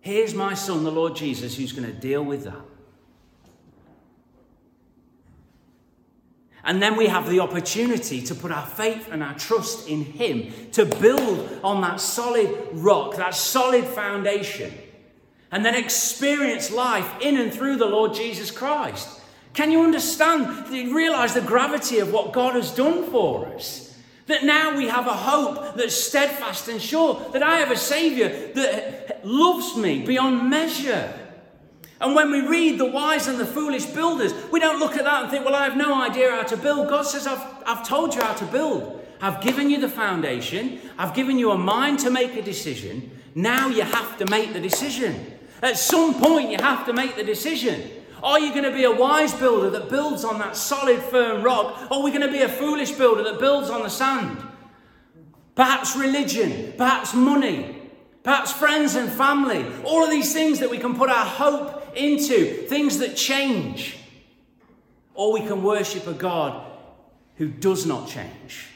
Here's 0.00 0.34
my 0.34 0.54
son, 0.54 0.84
the 0.84 0.92
Lord 0.92 1.16
Jesus, 1.16 1.56
who's 1.56 1.72
going 1.72 1.88
to 1.88 1.92
deal 1.92 2.22
with 2.22 2.44
that. 2.44 2.62
And 6.66 6.82
then 6.82 6.96
we 6.96 7.06
have 7.06 7.28
the 7.28 7.38
opportunity 7.40 8.20
to 8.22 8.34
put 8.34 8.50
our 8.50 8.66
faith 8.66 9.08
and 9.12 9.22
our 9.22 9.34
trust 9.34 9.88
in 9.88 10.04
Him, 10.04 10.52
to 10.72 10.84
build 10.84 11.60
on 11.62 11.80
that 11.82 12.00
solid 12.00 12.50
rock, 12.72 13.16
that 13.16 13.36
solid 13.36 13.84
foundation, 13.84 14.74
and 15.52 15.64
then 15.64 15.76
experience 15.76 16.72
life 16.72 17.08
in 17.20 17.36
and 17.36 17.52
through 17.52 17.76
the 17.76 17.86
Lord 17.86 18.14
Jesus 18.14 18.50
Christ. 18.50 19.20
Can 19.54 19.70
you 19.70 19.82
understand, 19.82 20.68
realize 20.70 21.34
the 21.34 21.40
gravity 21.40 22.00
of 22.00 22.12
what 22.12 22.32
God 22.32 22.54
has 22.54 22.74
done 22.74 23.10
for 23.10 23.46
us? 23.54 23.85
That 24.26 24.44
now 24.44 24.76
we 24.76 24.88
have 24.88 25.06
a 25.06 25.14
hope 25.14 25.76
that's 25.76 25.94
steadfast 25.94 26.68
and 26.68 26.82
sure, 26.82 27.14
that 27.32 27.42
I 27.42 27.58
have 27.58 27.70
a 27.70 27.76
Savior 27.76 28.28
that 28.54 29.20
loves 29.24 29.76
me 29.76 30.04
beyond 30.04 30.50
measure. 30.50 31.12
And 32.00 32.14
when 32.14 32.30
we 32.30 32.40
read 32.40 32.78
the 32.78 32.86
wise 32.86 33.26
and 33.26 33.38
the 33.38 33.46
foolish 33.46 33.86
builders, 33.86 34.34
we 34.50 34.60
don't 34.60 34.78
look 34.78 34.96
at 34.96 35.04
that 35.04 35.22
and 35.22 35.30
think, 35.30 35.44
well, 35.44 35.54
I 35.54 35.64
have 35.64 35.76
no 35.76 35.94
idea 36.00 36.30
how 36.30 36.42
to 36.42 36.56
build. 36.56 36.88
God 36.88 37.02
says, 37.02 37.26
I've, 37.26 37.42
I've 37.64 37.86
told 37.86 38.14
you 38.14 38.22
how 38.22 38.34
to 38.34 38.44
build. 38.46 39.06
I've 39.20 39.40
given 39.40 39.70
you 39.70 39.80
the 39.80 39.88
foundation. 39.88 40.80
I've 40.98 41.14
given 41.14 41.38
you 41.38 41.52
a 41.52 41.58
mind 41.58 42.00
to 42.00 42.10
make 42.10 42.36
a 42.36 42.42
decision. 42.42 43.10
Now 43.34 43.68
you 43.68 43.82
have 43.82 44.18
to 44.18 44.26
make 44.26 44.52
the 44.52 44.60
decision. 44.60 45.38
At 45.62 45.78
some 45.78 46.14
point, 46.14 46.50
you 46.50 46.58
have 46.58 46.84
to 46.86 46.92
make 46.92 47.16
the 47.16 47.24
decision. 47.24 47.90
Are 48.26 48.40
you 48.40 48.50
going 48.50 48.64
to 48.64 48.72
be 48.72 48.82
a 48.82 48.90
wise 48.90 49.32
builder 49.32 49.70
that 49.70 49.88
builds 49.88 50.24
on 50.24 50.40
that 50.40 50.56
solid, 50.56 51.00
firm 51.00 51.44
rock? 51.44 51.80
Or 51.92 51.98
are 51.98 52.02
we 52.02 52.10
going 52.10 52.26
to 52.26 52.32
be 52.32 52.42
a 52.42 52.48
foolish 52.48 52.90
builder 52.90 53.22
that 53.22 53.38
builds 53.38 53.70
on 53.70 53.84
the 53.84 53.88
sand? 53.88 54.42
Perhaps 55.54 55.94
religion, 55.94 56.74
perhaps 56.76 57.14
money, 57.14 57.80
perhaps 58.24 58.50
friends 58.50 58.96
and 58.96 59.08
family. 59.08 59.64
All 59.84 60.02
of 60.02 60.10
these 60.10 60.32
things 60.32 60.58
that 60.58 60.68
we 60.68 60.78
can 60.78 60.96
put 60.96 61.08
our 61.08 61.24
hope 61.24 61.96
into, 61.96 62.66
things 62.66 62.98
that 62.98 63.14
change. 63.14 63.96
Or 65.14 65.32
we 65.32 65.46
can 65.46 65.62
worship 65.62 66.08
a 66.08 66.12
God 66.12 66.66
who 67.36 67.46
does 67.46 67.86
not 67.86 68.08
change. 68.08 68.66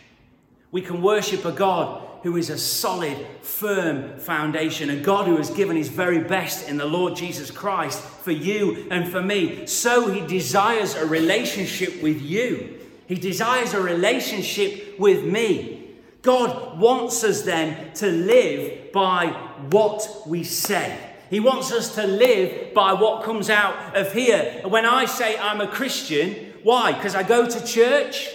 We 0.71 0.80
can 0.80 1.02
worship 1.02 1.45
a 1.45 1.50
God 1.50 2.07
who 2.23 2.37
is 2.37 2.50
a 2.50 2.59
solid, 2.59 3.17
firm 3.43 4.19
foundation, 4.19 4.91
a 4.91 4.97
God 4.97 5.27
who 5.27 5.37
has 5.37 5.50
given 5.50 5.77
his 5.77 5.89
very 5.89 6.21
best 6.21 6.69
in 6.69 6.77
the 6.77 6.87
Lord 6.87 7.17
Jesus 7.17 7.50
Christ 7.50 8.00
for 8.00 8.33
you 8.33 8.87
and 8.91 9.11
for 9.11 9.23
me. 9.23 9.67
So 9.67 10.11
he 10.11 10.27
desires 10.27 10.95
a 10.95 11.07
relationship 11.07 12.03
with 12.03 12.21
you. 12.21 12.79
He 13.07 13.15
desires 13.15 13.75
a 13.75 13.81
relationship 13.81 14.99
with 14.99 15.25
me. 15.25 15.97
God 16.23 16.79
wants 16.79 17.25
us 17.25 17.43
then 17.43 17.93
to 17.95 18.07
live 18.07 18.93
by 18.93 19.29
what 19.71 20.07
we 20.27 20.45
say. 20.45 20.99
He 21.31 21.41
wants 21.41 21.73
us 21.73 21.95
to 21.95 22.07
live 22.07 22.75
by 22.75 22.93
what 22.93 23.25
comes 23.25 23.49
out 23.49 23.97
of 23.97 24.12
here. 24.12 24.61
When 24.65 24.85
I 24.85 25.07
say 25.07 25.39
I'm 25.39 25.61
a 25.61 25.69
Christian, 25.69 26.53
why? 26.62 26.93
Because 26.93 27.15
I 27.15 27.23
go 27.23 27.49
to 27.49 27.65
church? 27.65 28.28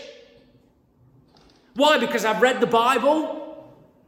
Why? 1.76 1.98
Because 1.98 2.26
I've 2.26 2.42
read 2.42 2.62
the 2.62 2.68
Bible? 2.68 3.35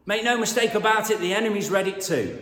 Make 0.08 0.24
no 0.24 0.38
mistake 0.38 0.74
about 0.74 1.12
it, 1.12 1.20
the 1.20 1.34
enemy's 1.34 1.70
read 1.70 1.88
it 1.88 2.00
too. 2.00 2.42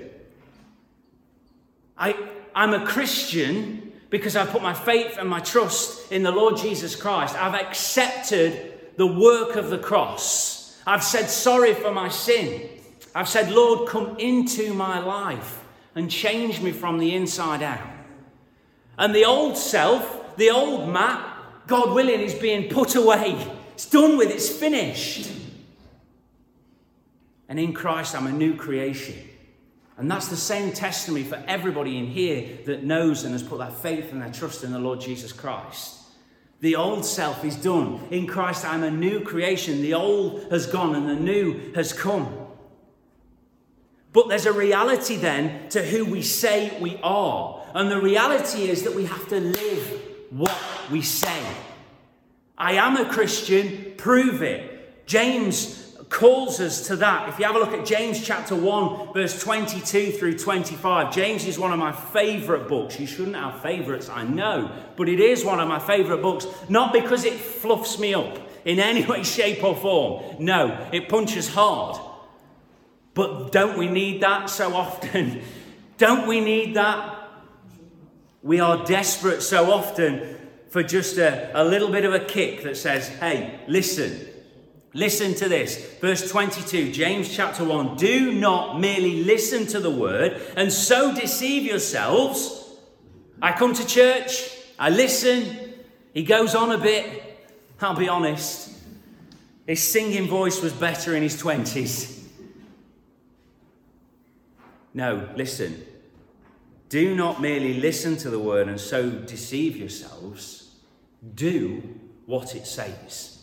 I, 1.98 2.16
I'm 2.54 2.76
a 2.76 2.86
Christian 2.86 3.92
because 4.12 4.36
I've 4.36 4.52
put 4.52 4.62
my 4.62 4.76
faith 4.76 5.18
and 5.18 5.28
my 5.28 5.40
trust 5.40 6.12
in 6.12 6.22
the 6.22 6.32
Lord 6.32 6.58
Jesus 6.58 6.96
Christ. 6.96 7.36
I've 7.36 7.56
accepted 7.56 8.96
the 8.98 9.08
work 9.08 9.56
of 9.56 9.72
the 9.72 9.80
cross. 9.80 10.80
I've 10.86 11.04
said 11.04 11.28
sorry 11.28 11.74
for 11.74 11.92
my 11.92 12.08
sin. 12.08 12.70
I've 13.16 13.28
said, 13.28 13.52
Lord, 13.52 13.90
come 13.90 14.16
into 14.20 14.76
my 14.76 15.00
life 15.00 15.64
and 15.96 16.12
change 16.12 16.62
me 16.62 16.72
from 16.72 17.00
the 17.00 17.16
inside 17.16 17.64
out. 17.64 17.90
And 18.98 19.16
the 19.16 19.26
old 19.26 19.58
self, 19.58 20.38
the 20.38 20.52
old 20.52 20.88
Matt, 20.88 21.36
God 21.66 21.96
willing, 21.96 22.22
is 22.22 22.36
being 22.36 22.70
put 22.70 22.94
away. 22.94 23.36
It's 23.74 23.90
done 23.90 24.18
with, 24.18 24.30
it's 24.30 24.50
finished. 24.50 25.32
And 27.48 27.60
in 27.60 27.74
Christ, 27.74 28.16
I'm 28.16 28.28
a 28.28 28.32
new 28.32 28.56
creation. 28.56 29.16
And 29.98 30.12
that's 30.12 30.28
the 30.28 30.36
same 30.36 30.74
testimony 30.74 31.24
for 31.24 31.42
everybody 31.48 31.98
in 31.98 32.08
here 32.08 32.58
that 32.66 32.84
knows 32.84 33.24
and 33.24 33.34
has 33.34 33.44
put 33.44 33.60
their 33.60 33.70
faith 33.70 34.12
and 34.12 34.22
their 34.22 34.32
trust 34.32 34.64
in 34.64 34.72
the 34.72 34.80
Lord 34.80 35.00
Jesus 35.00 35.32
Christ. 35.32 36.02
The 36.60 36.76
old 36.76 37.06
self 37.06 37.46
is 37.46 37.56
done. 37.56 38.02
In 38.12 38.28
Christ, 38.28 38.66
I'm 38.66 38.84
a 38.84 38.92
new 38.92 39.22
creation. 39.22 39.82
The 39.82 39.94
old 39.94 40.52
has 40.52 40.66
gone 40.66 40.96
and 40.96 41.08
the 41.08 41.16
new 41.16 41.74
has 41.74 41.94
come. 41.94 42.34
But 44.12 44.30
there's 44.30 44.46
a 44.46 44.54
reality 44.54 45.18
then 45.18 45.70
to 45.70 45.84
who 45.84 46.06
we 46.06 46.22
say 46.22 46.78
we 46.80 46.98
are. 47.04 47.66
And 47.74 47.92
the 47.92 48.02
reality 48.02 48.70
is 48.70 48.84
that 48.84 48.96
we 48.96 49.06
have 49.06 49.28
to 49.30 49.40
live 49.40 50.02
what 50.30 50.58
we 50.90 51.02
say. 51.02 51.46
I 52.58 52.74
am 52.74 52.98
a 52.98 53.12
Christian, 53.12 53.94
prove 53.98 54.42
it. 54.42 55.06
James 55.06 55.85
calls 56.10 56.60
us 56.60 56.88
to 56.88 56.96
that. 56.98 57.30
If 57.30 57.40
you 57.40 57.46
have 57.46 57.56
a 57.56 57.60
look 57.60 57.74
at 57.74 57.86
James 57.86 58.24
chapter 58.24 58.56
1, 58.56 59.14
verse 59.14 59.42
22 59.42 60.12
through 60.12 60.38
25, 60.38 61.14
James 61.14 61.46
is 61.46 61.58
one 61.58 61.72
of 61.72 61.80
my 61.80 61.92
favorite 61.92 62.68
books. 62.68 63.00
You 63.00 63.08
shouldn't 63.08 63.36
have 63.36 63.62
favorites, 63.62 64.10
I 64.10 64.24
know, 64.24 64.72
but 64.96 65.10
it 65.10 65.20
is 65.20 65.44
one 65.44 65.60
of 65.60 65.68
my 65.68 65.80
favorite 65.80 66.22
books, 66.22 66.46
not 66.70 66.94
because 66.94 67.26
it 67.26 67.34
fluffs 67.34 68.00
me 68.00 68.14
up 68.14 68.38
in 68.66 68.80
any 68.80 69.06
way, 69.08 69.24
shape, 69.24 69.64
or 69.64 69.76
form. 69.76 70.36
No, 70.40 70.90
it 70.92 71.10
punches 71.10 71.50
hard. 71.50 72.00
But 73.14 73.52
don't 73.52 73.78
we 73.78 73.88
need 73.88 74.22
that 74.22 74.50
so 74.50 74.76
often? 74.76 75.42
don't 75.98 76.28
we 76.28 76.42
need 76.42 76.76
that? 76.76 77.14
We 78.44 78.60
are 78.60 78.86
desperate 78.86 79.42
so 79.42 79.72
often 79.72 80.38
for 80.70 80.84
just 80.84 81.18
a, 81.18 81.50
a 81.60 81.64
little 81.64 81.90
bit 81.90 82.06
of 82.06 82.14
a 82.14 82.20
kick 82.20 82.64
that 82.64 82.78
says, 82.78 83.08
hey, 83.08 83.62
listen. 83.68 84.28
Listen 84.96 85.34
to 85.36 85.50
this. 85.50 85.98
Verse 86.00 86.32
22, 86.32 86.94
James 86.94 87.36
chapter 87.36 87.66
1. 87.66 87.98
Do 87.98 88.32
not 88.32 88.80
merely 88.80 89.26
listen 89.26 89.68
to 89.68 89.82
the 89.82 89.92
word 89.92 90.42
and 90.56 90.72
so 90.72 91.14
deceive 91.14 91.64
yourselves. 91.64 92.70
I 93.42 93.52
come 93.52 93.74
to 93.74 93.86
church, 93.86 94.50
I 94.80 94.90
listen, 94.90 95.74
he 96.14 96.24
goes 96.24 96.56
on 96.56 96.72
a 96.72 96.78
bit. 96.78 97.24
I'll 97.82 97.94
be 97.94 98.08
honest, 98.08 98.72
his 99.68 99.84
singing 99.84 100.30
voice 100.30 100.62
was 100.62 100.72
better 100.72 101.14
in 101.14 101.24
his 101.24 101.42
20s. 101.44 102.18
No, 104.94 105.28
listen. 105.36 105.86
Do 106.88 107.16
not 107.16 107.42
merely 107.42 107.74
listen 107.74 108.16
to 108.18 108.30
the 108.30 108.40
word 108.40 108.70
and 108.70 108.80
so 108.80 109.10
deceive 109.10 109.76
yourselves. 109.76 110.74
Do 111.36 111.84
what 112.26 112.56
it 112.56 112.66
says. 112.66 113.35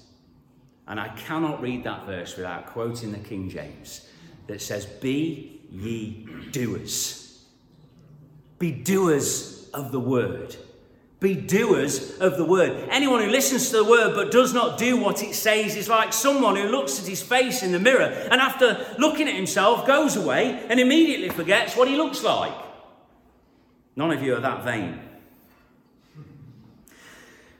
And 0.88 0.98
I 0.98 1.08
cannot 1.10 1.62
read 1.62 1.84
that 1.84 2.06
verse 2.06 2.36
without 2.36 2.66
quoting 2.66 3.12
the 3.12 3.18
King 3.18 3.48
James 3.48 4.08
that 4.46 4.60
says, 4.60 4.84
Be 4.86 5.60
ye 5.70 6.26
doers. 6.50 7.44
Be 8.58 8.70
doers 8.72 9.70
of 9.72 9.92
the 9.92 10.00
word. 10.00 10.56
Be 11.20 11.36
doers 11.36 12.18
of 12.18 12.36
the 12.36 12.44
word. 12.44 12.88
Anyone 12.90 13.22
who 13.22 13.30
listens 13.30 13.70
to 13.70 13.76
the 13.76 13.84
word 13.84 14.14
but 14.16 14.32
does 14.32 14.52
not 14.52 14.76
do 14.76 14.96
what 14.96 15.22
it 15.22 15.34
says 15.34 15.76
is 15.76 15.88
like 15.88 16.12
someone 16.12 16.56
who 16.56 16.64
looks 16.64 16.98
at 16.98 17.06
his 17.06 17.22
face 17.22 17.62
in 17.62 17.70
the 17.70 17.78
mirror 17.78 18.02
and 18.30 18.40
after 18.40 18.84
looking 18.98 19.28
at 19.28 19.36
himself 19.36 19.86
goes 19.86 20.16
away 20.16 20.66
and 20.68 20.80
immediately 20.80 21.28
forgets 21.28 21.76
what 21.76 21.86
he 21.86 21.96
looks 21.96 22.24
like. 22.24 22.52
None 23.94 24.10
of 24.10 24.20
you 24.20 24.34
are 24.34 24.40
that 24.40 24.64
vain. 24.64 25.00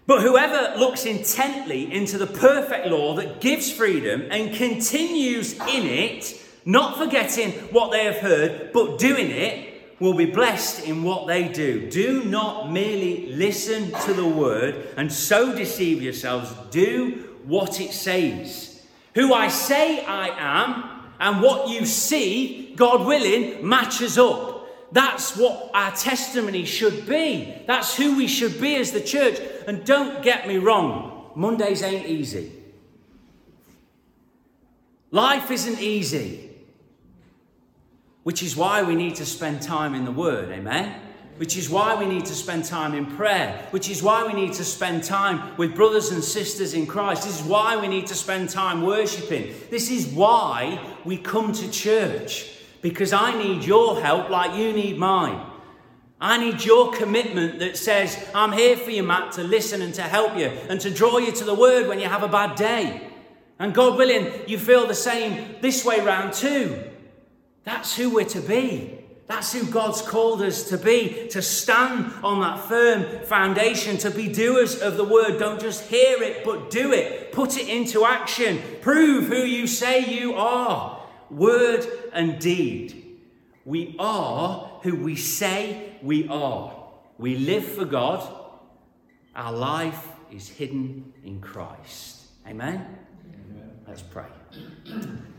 But 0.06 0.22
whoever 0.22 0.78
looks 0.78 1.06
intently 1.06 1.92
into 1.92 2.18
the 2.18 2.26
perfect 2.26 2.88
law 2.88 3.14
that 3.16 3.40
gives 3.40 3.70
freedom 3.70 4.26
and 4.30 4.54
continues 4.54 5.52
in 5.52 5.86
it, 5.86 6.40
not 6.64 6.98
forgetting 6.98 7.52
what 7.70 7.92
they 7.92 8.04
have 8.04 8.18
heard, 8.18 8.72
but 8.72 8.98
doing 8.98 9.30
it, 9.30 9.72
will 10.00 10.14
be 10.14 10.26
blessed 10.26 10.84
in 10.84 11.04
what 11.04 11.28
they 11.28 11.46
do. 11.46 11.88
Do 11.88 12.24
not 12.24 12.72
merely 12.72 13.26
listen 13.32 13.92
to 14.00 14.12
the 14.12 14.26
word 14.26 14.88
and 14.96 15.12
so 15.12 15.54
deceive 15.54 16.02
yourselves. 16.02 16.52
Do 16.70 17.36
what 17.44 17.80
it 17.80 17.92
says. 17.92 18.82
Who 19.14 19.32
I 19.32 19.46
say 19.46 20.04
I 20.04 20.28
am 20.36 21.02
and 21.20 21.40
what 21.40 21.68
you 21.68 21.86
see, 21.86 22.74
God 22.74 23.06
willing, 23.06 23.66
matches 23.66 24.18
up. 24.18 24.66
That's 24.90 25.36
what 25.36 25.70
our 25.72 25.92
testimony 25.92 26.64
should 26.64 27.06
be. 27.06 27.62
That's 27.68 27.96
who 27.96 28.16
we 28.16 28.26
should 28.26 28.60
be 28.60 28.74
as 28.76 28.90
the 28.90 29.00
church. 29.00 29.38
And 29.66 29.84
don't 29.84 30.22
get 30.22 30.46
me 30.48 30.58
wrong, 30.58 31.30
Mondays 31.34 31.82
ain't 31.82 32.06
easy. 32.06 32.52
Life 35.10 35.50
isn't 35.50 35.80
easy. 35.80 36.50
which 38.22 38.42
is 38.42 38.56
why 38.56 38.82
we 38.82 38.94
need 38.94 39.16
to 39.16 39.26
spend 39.26 39.62
time 39.62 39.94
in 39.94 40.04
the 40.04 40.12
Word, 40.12 40.50
amen? 40.50 41.00
Which 41.38 41.56
is 41.56 41.68
why 41.68 41.96
we 41.96 42.06
need 42.06 42.24
to 42.26 42.34
spend 42.34 42.64
time 42.64 42.94
in 42.94 43.06
prayer, 43.06 43.66
which 43.70 43.88
is 43.90 44.02
why 44.02 44.24
we 44.24 44.32
need 44.32 44.52
to 44.54 44.64
spend 44.64 45.02
time 45.02 45.56
with 45.56 45.74
brothers 45.74 46.12
and 46.12 46.22
sisters 46.22 46.74
in 46.74 46.86
Christ. 46.86 47.24
This 47.24 47.40
is 47.40 47.46
why 47.46 47.76
we 47.76 47.88
need 47.88 48.06
to 48.08 48.14
spend 48.14 48.50
time 48.50 48.82
worshipping. 48.82 49.52
This 49.70 49.90
is 49.90 50.06
why 50.06 50.78
we 51.04 51.18
come 51.18 51.52
to 51.52 51.70
church, 51.70 52.48
because 52.80 53.12
I 53.12 53.36
need 53.36 53.64
your 53.64 54.00
help 54.00 54.30
like 54.30 54.56
you 54.56 54.72
need 54.72 54.98
mine. 54.98 55.44
I 56.22 56.38
need 56.38 56.64
your 56.64 56.92
commitment 56.92 57.58
that 57.58 57.76
says, 57.76 58.16
I'm 58.32 58.52
here 58.52 58.76
for 58.76 58.92
you, 58.92 59.02
Matt, 59.02 59.32
to 59.32 59.42
listen 59.42 59.82
and 59.82 59.92
to 59.94 60.02
help 60.02 60.38
you 60.38 60.46
and 60.68 60.80
to 60.80 60.88
draw 60.88 61.18
you 61.18 61.32
to 61.32 61.44
the 61.44 61.52
word 61.52 61.88
when 61.88 61.98
you 61.98 62.06
have 62.06 62.22
a 62.22 62.28
bad 62.28 62.54
day. 62.54 63.08
And 63.58 63.74
God 63.74 63.98
willing, 63.98 64.30
you 64.46 64.56
feel 64.56 64.86
the 64.86 64.94
same 64.94 65.56
this 65.60 65.84
way 65.84 65.98
round 65.98 66.32
too. 66.32 66.80
That's 67.64 67.96
who 67.96 68.08
we're 68.08 68.24
to 68.26 68.40
be. 68.40 69.00
That's 69.26 69.52
who 69.52 69.64
God's 69.64 70.00
called 70.00 70.42
us 70.42 70.68
to 70.68 70.78
be, 70.78 71.26
to 71.30 71.42
stand 71.42 72.12
on 72.22 72.40
that 72.40 72.60
firm 72.60 73.24
foundation, 73.24 73.98
to 73.98 74.10
be 74.12 74.32
doers 74.32 74.80
of 74.80 74.96
the 74.96 75.04
word. 75.04 75.40
Don't 75.40 75.60
just 75.60 75.88
hear 75.88 76.22
it, 76.22 76.44
but 76.44 76.70
do 76.70 76.92
it. 76.92 77.32
Put 77.32 77.58
it 77.58 77.68
into 77.68 78.04
action. 78.04 78.62
Prove 78.80 79.26
who 79.26 79.42
you 79.42 79.66
say 79.66 80.04
you 80.04 80.34
are. 80.34 81.04
Word 81.30 81.84
and 82.12 82.38
deed. 82.38 83.18
We 83.64 83.96
are 83.98 84.70
who 84.82 84.94
we 85.02 85.16
say 85.16 85.91
we 86.02 86.28
are. 86.28 86.74
We 87.18 87.36
live 87.36 87.64
for 87.64 87.84
God. 87.84 88.28
Our 89.34 89.52
life 89.52 90.08
is 90.30 90.48
hidden 90.48 91.12
in 91.24 91.40
Christ. 91.40 92.22
Amen? 92.46 92.86
Amen. 93.34 93.70
Let's 93.86 94.02
pray. 94.02 94.26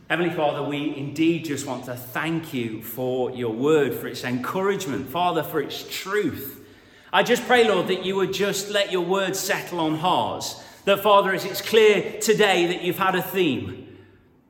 Heavenly 0.10 0.34
Father, 0.34 0.64
we 0.64 0.96
indeed 0.96 1.46
just 1.46 1.66
want 1.66 1.86
to 1.86 1.96
thank 1.96 2.54
you 2.54 2.82
for 2.82 3.32
your 3.32 3.54
word, 3.54 3.94
for 3.94 4.08
its 4.08 4.24
encouragement, 4.24 5.10
Father, 5.10 5.44
for 5.44 5.62
its 5.62 5.86
truth. 5.90 6.66
I 7.12 7.24
just 7.24 7.46
pray, 7.46 7.68
Lord, 7.68 7.88
that 7.88 8.06
you 8.06 8.16
would 8.16 8.34
just 8.34 8.70
let 8.70 8.92
your 8.92 9.02
word 9.02 9.36
settle 9.36 9.80
on 9.80 9.96
hearts. 9.96 10.64
That, 10.86 11.02
Father, 11.02 11.34
as 11.34 11.46
it's 11.46 11.62
clear 11.62 12.20
today 12.20 12.68
that 12.68 12.84
you've 12.84 12.98
had 12.98 13.16
a 13.16 13.22
theme, 13.22 13.98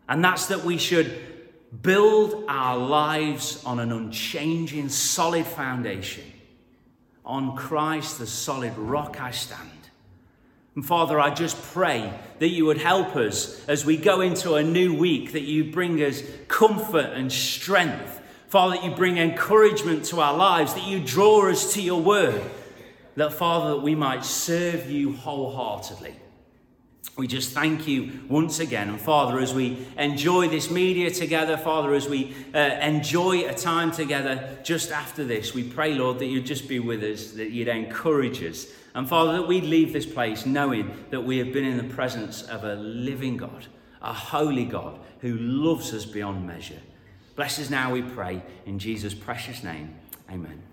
and 0.10 0.24
that's 0.24 0.48
that 0.48 0.64
we 0.64 0.78
should 0.78 1.33
build 1.82 2.46
our 2.48 2.78
lives 2.78 3.64
on 3.66 3.80
an 3.80 3.92
unchanging, 3.92 4.90
solid 4.90 5.46
foundation. 5.46 6.24
On 7.26 7.56
Christ, 7.56 8.20
the 8.20 8.28
solid 8.28 8.78
rock 8.78 9.20
I 9.22 9.32
stand. 9.32 9.70
And 10.76 10.86
Father, 10.86 11.20
I 11.20 11.34
just 11.34 11.62
pray 11.72 12.12
that 12.40 12.50
you 12.50 12.66
would 12.66 12.80
help 12.80 13.16
us 13.16 13.64
as 13.68 13.86
we 13.86 13.96
go 13.96 14.22
into 14.22 14.56
a 14.56 14.64
new 14.64 14.94
week, 14.94 15.34
that 15.34 15.44
you 15.44 15.72
bring 15.72 16.00
us 16.02 16.24
comfort 16.48 17.12
and 17.14 17.32
strength. 17.32 18.22
Father, 18.48 18.76
that 18.76 18.84
you 18.84 18.92
bring 18.96 19.18
encouragement 19.18 20.06
to 20.06 20.20
our 20.20 20.36
lives, 20.36 20.74
that 20.74 20.86
you 20.86 21.00
draw 21.00 21.50
us 21.50 21.74
to 21.74 21.82
your 21.82 22.02
word. 22.02 22.42
That, 23.16 23.34
Father, 23.34 23.76
that 23.76 23.82
we 23.82 23.94
might 23.94 24.26
serve 24.26 24.90
you 24.90 25.14
wholeheartedly. 25.14 26.16
We 27.16 27.28
just 27.28 27.54
thank 27.54 27.88
you 27.88 28.22
once 28.28 28.60
again. 28.60 28.90
And 28.90 29.00
Father, 29.00 29.38
as 29.38 29.54
we 29.54 29.86
enjoy 30.00 30.48
this 30.48 30.72
media 30.72 31.12
together, 31.12 31.58
Father, 31.58 31.94
as 31.94 32.10
we 32.10 32.34
uh, 32.56 32.58
enjoy 32.58 33.48
a 33.48 33.54
time 33.54 33.92
together 33.92 34.58
just 34.64 34.92
after 34.92 35.24
this, 35.24 35.54
we 35.54 35.64
pray, 35.64 35.94
Lord, 35.94 36.18
that 36.20 36.26
you'd 36.26 36.48
just 36.48 36.68
be 36.68 36.80
with 36.80 37.04
us, 37.04 37.32
that 37.34 37.52
you'd 37.52 37.68
encourage 37.68 38.42
us. 38.42 38.66
And 38.96 39.08
Father, 39.08 39.34
that 39.34 39.48
we'd 39.48 39.64
leave 39.64 39.94
this 39.94 40.08
place 40.08 40.48
knowing 40.48 41.06
that 41.12 41.22
we 41.22 41.38
have 41.38 41.54
been 41.54 41.66
in 41.66 41.78
the 41.78 41.94
presence 41.94 42.42
of 42.44 42.64
a 42.64 42.76
living 42.76 43.38
God, 43.38 43.68
a 44.02 44.14
holy 44.14 44.66
God 44.66 45.00
who 45.20 45.38
loves 45.38 45.94
us 45.94 46.06
beyond 46.06 46.48
measure. 46.48 46.82
Bless 47.36 47.60
us 47.60 47.70
now, 47.70 47.92
we 47.92 48.02
pray, 48.02 48.42
in 48.66 48.80
Jesus' 48.80 49.14
precious 49.14 49.64
name. 49.64 49.96
Amen. 50.32 50.73